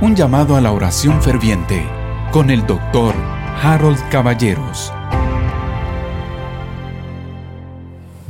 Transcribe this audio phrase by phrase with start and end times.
[0.00, 1.84] Un llamado a la oración ferviente
[2.30, 4.92] con el doctor Harold Caballeros.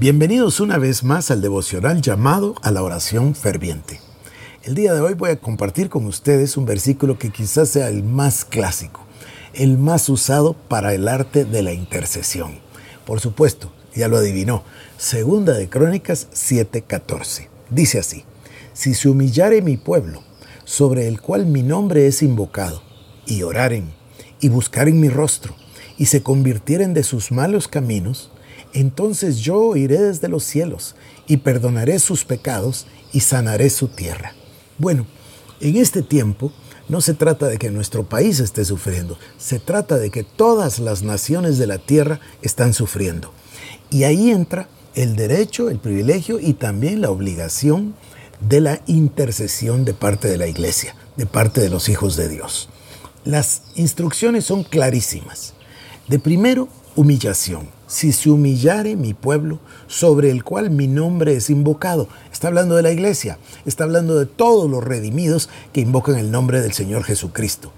[0.00, 4.00] Bienvenidos una vez más al devocional llamado a la oración ferviente.
[4.62, 8.02] El día de hoy voy a compartir con ustedes un versículo que quizás sea el
[8.02, 9.02] más clásico,
[9.52, 12.60] el más usado para el arte de la intercesión.
[13.04, 14.62] Por supuesto, ya lo adivinó,
[14.96, 17.50] Segunda de Crónicas 7:14.
[17.68, 18.24] Dice así,
[18.72, 20.22] si se humillare mi pueblo,
[20.68, 22.82] sobre el cual mi nombre es invocado,
[23.24, 23.90] y oraren,
[24.38, 25.54] y buscaren mi rostro,
[25.96, 28.30] y se convirtieren de sus malos caminos,
[28.74, 30.94] entonces yo oiré desde los cielos,
[31.26, 34.34] y perdonaré sus pecados, y sanaré su tierra.
[34.76, 35.06] Bueno,
[35.62, 36.52] en este tiempo
[36.86, 41.02] no se trata de que nuestro país esté sufriendo, se trata de que todas las
[41.02, 43.32] naciones de la tierra están sufriendo.
[43.88, 47.94] Y ahí entra el derecho, el privilegio y también la obligación
[48.40, 52.68] de la intercesión de parte de la iglesia, de parte de los hijos de Dios.
[53.24, 55.54] Las instrucciones son clarísimas.
[56.08, 57.68] De primero, humillación.
[57.86, 62.08] Si se humillare mi pueblo, sobre el cual mi nombre es invocado.
[62.32, 66.60] Está hablando de la iglesia, está hablando de todos los redimidos que invocan el nombre
[66.60, 67.72] del Señor Jesucristo.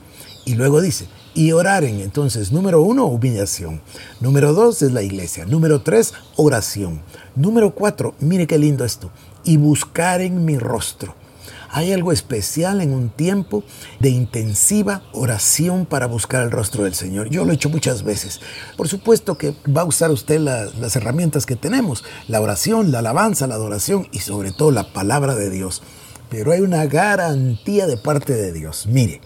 [0.44, 2.00] Y luego dice, y oraren.
[2.00, 3.80] Entonces, número uno, humillación.
[4.20, 5.44] Número dos es la iglesia.
[5.46, 7.02] Número tres, oración.
[7.34, 9.10] Número cuatro, mire qué lindo esto,
[9.44, 11.14] y buscar en mi rostro.
[11.72, 13.62] Hay algo especial en un tiempo
[14.00, 17.30] de intensiva oración para buscar el rostro del Señor.
[17.30, 18.40] Yo lo he hecho muchas veces.
[18.76, 23.46] Por supuesto que va a usar usted las herramientas que tenemos, la oración, la alabanza,
[23.46, 25.82] la adoración y sobre todo la palabra de Dios.
[26.28, 28.86] Pero hay una garantía de parte de Dios.
[28.88, 29.20] Mire,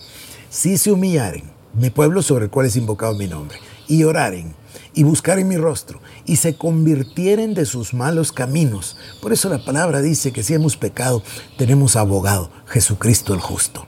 [0.50, 3.58] si se humillaren mi pueblo sobre el cual es invocado mi nombre,
[3.88, 4.54] y oraren,
[4.94, 8.96] y buscaren mi rostro, y se convirtieren de sus malos caminos.
[9.20, 11.22] Por eso la palabra dice que si hemos pecado,
[11.58, 13.86] tenemos abogado, Jesucristo el justo.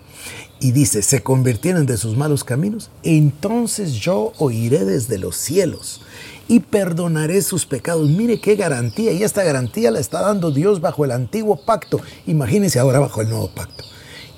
[0.59, 6.01] Y dice, se convirtieron de sus malos caminos, entonces yo oiré desde los cielos
[6.49, 8.09] y perdonaré sus pecados.
[8.09, 12.01] Mire qué garantía, y esta garantía la está dando Dios bajo el antiguo pacto.
[12.27, 13.85] Imagínense ahora bajo el nuevo pacto.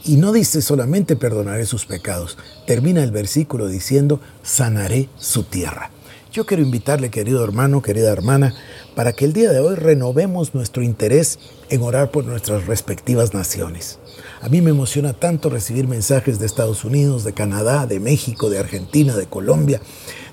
[0.08, 5.90] Y no dice solamente perdonaré sus pecados, termina el versículo diciendo sanaré su tierra.
[6.32, 8.54] Yo quiero invitarle, querido hermano, querida hermana,
[8.94, 11.38] para que el día de hoy renovemos nuestro interés
[11.68, 13.98] en orar por nuestras respectivas naciones.
[14.40, 18.60] A mí me emociona tanto recibir mensajes de Estados Unidos, de Canadá, de México, de
[18.60, 19.82] Argentina, de Colombia,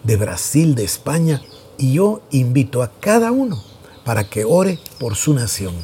[0.06, 1.42] de Brasil, de España,
[1.78, 3.62] y yo invito a cada uno
[4.06, 5.76] para que ore por su nación,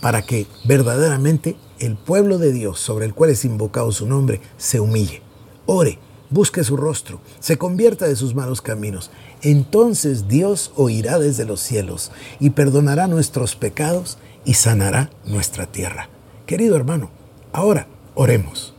[0.00, 4.80] para que verdaderamente el pueblo de Dios sobre el cual es invocado su nombre se
[4.80, 5.22] humille,
[5.66, 5.98] ore,
[6.30, 9.10] busque su rostro, se convierta de sus malos caminos.
[9.42, 16.08] Entonces Dios oirá desde los cielos y perdonará nuestros pecados y sanará nuestra tierra.
[16.46, 17.10] Querido hermano,
[17.52, 18.75] ahora oremos.